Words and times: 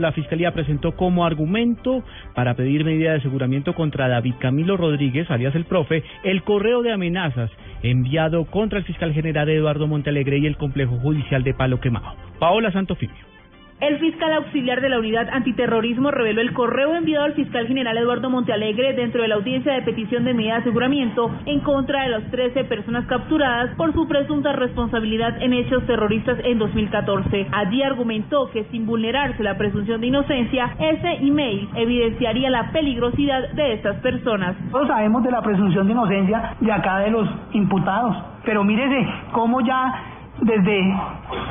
La 0.00 0.12
Fiscalía 0.12 0.52
presentó 0.52 0.92
como 0.92 1.24
argumento 1.24 2.02
para 2.34 2.54
pedir 2.54 2.84
medida 2.84 3.12
de 3.12 3.18
aseguramiento 3.18 3.74
contra 3.74 4.08
David 4.08 4.34
Camilo 4.38 4.76
Rodríguez, 4.76 5.30
alias 5.30 5.54
el 5.54 5.64
profe, 5.64 6.02
el 6.24 6.42
correo 6.42 6.82
de 6.82 6.92
amenazas 6.92 7.50
enviado 7.82 8.44
contra 8.46 8.78
el 8.78 8.84
fiscal 8.84 9.12
general 9.12 9.48
Eduardo 9.48 9.86
Montalegre 9.86 10.38
y 10.38 10.46
el 10.46 10.56
complejo 10.56 10.96
judicial 10.98 11.42
de 11.44 11.54
Palo 11.54 11.80
Quemado. 11.80 12.14
Paola 12.38 12.72
Santofimio. 12.72 13.35
El 13.78 13.98
fiscal 13.98 14.32
auxiliar 14.32 14.80
de 14.80 14.88
la 14.88 14.98
Unidad 14.98 15.28
Antiterrorismo 15.30 16.10
reveló 16.10 16.40
el 16.40 16.54
correo 16.54 16.96
enviado 16.96 17.26
al 17.26 17.34
fiscal 17.34 17.66
general 17.66 17.98
Eduardo 17.98 18.30
Montealegre 18.30 18.94
dentro 18.94 19.20
de 19.20 19.28
la 19.28 19.34
audiencia 19.34 19.74
de 19.74 19.82
petición 19.82 20.24
de 20.24 20.32
medida 20.32 20.54
de 20.54 20.60
aseguramiento 20.60 21.30
en 21.44 21.60
contra 21.60 22.04
de 22.04 22.08
las 22.08 22.30
13 22.30 22.64
personas 22.64 23.04
capturadas 23.04 23.76
por 23.76 23.92
su 23.92 24.08
presunta 24.08 24.54
responsabilidad 24.54 25.42
en 25.42 25.52
hechos 25.52 25.84
terroristas 25.84 26.38
en 26.44 26.58
2014. 26.58 27.48
Allí 27.52 27.82
argumentó 27.82 28.50
que 28.50 28.64
sin 28.70 28.86
vulnerarse 28.86 29.42
la 29.42 29.58
presunción 29.58 30.00
de 30.00 30.06
inocencia, 30.06 30.74
ese 30.78 31.26
email 31.26 31.68
evidenciaría 31.74 32.48
la 32.48 32.72
peligrosidad 32.72 33.50
de 33.52 33.74
estas 33.74 33.96
personas. 33.96 34.56
Todos 34.70 34.88
sabemos 34.88 35.22
de 35.22 35.30
la 35.30 35.42
presunción 35.42 35.86
de 35.86 35.92
inocencia 35.92 36.56
de 36.60 36.72
acá 36.72 37.00
de 37.00 37.10
los 37.10 37.28
imputados, 37.52 38.16
pero 38.42 38.64
mírese 38.64 39.06
cómo 39.32 39.60
ya 39.60 39.92
desde 40.40 40.94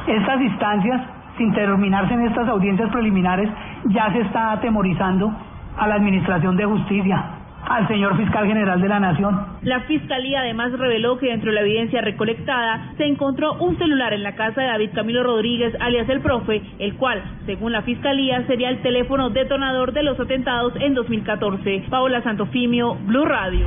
estas 0.08 0.42
instancias 0.42 1.15
sin 1.38 1.54
terminarse 1.54 2.14
en 2.14 2.28
estas 2.28 2.48
audiencias 2.48 2.90
preliminares, 2.92 3.50
ya 3.86 4.12
se 4.12 4.22
está 4.22 4.54
atemorizando 4.54 5.32
a 5.78 5.88
la 5.88 5.96
Administración 5.96 6.56
de 6.56 6.66
Justicia, 6.66 7.24
al 7.68 7.88
señor 7.88 8.16
fiscal 8.18 8.48
general 8.48 8.80
de 8.82 8.88
la 8.88 9.00
Nación. 9.00 9.40
La 9.64 9.82
fiscalía 9.82 10.42
además 10.42 10.72
reveló 10.72 11.18
que 11.18 11.28
dentro 11.28 11.50
de 11.50 11.56
la 11.56 11.62
evidencia 11.62 12.02
recolectada 12.02 12.94
se 12.98 13.06
encontró 13.06 13.54
un 13.56 13.78
celular 13.78 14.14
en 14.14 14.24
la 14.24 14.36
casa 14.36 14.62
de 14.62 14.68
David 14.68 14.92
Camilo 14.94 15.24
Rodríguez, 15.24 15.74
alias 15.80 16.08
el 16.10 16.22
profe, 16.22 16.62
el 16.80 16.96
cual, 16.96 17.22
según 17.46 17.72
la 17.72 17.82
fiscalía, 17.82 18.46
sería 18.48 18.70
el 18.70 18.82
teléfono 18.82 19.30
detonador 19.30 19.94
de 19.94 20.04
los 20.04 20.20
atentados 20.20 20.74
en 20.80 20.94
2014. 20.94 21.86
Paola 21.90 22.22
Santofimio, 22.22 22.96
Blue 23.06 23.26
Radio. 23.26 23.66